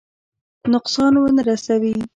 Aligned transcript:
نقصان 0.73 1.13
ونه 1.17 1.41
رسوي. 1.49 1.93